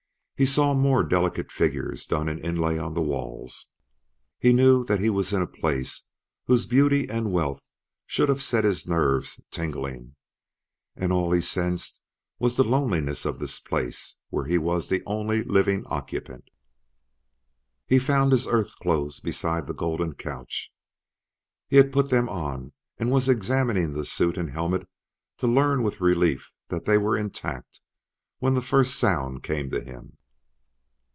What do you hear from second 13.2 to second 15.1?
of this place where he was the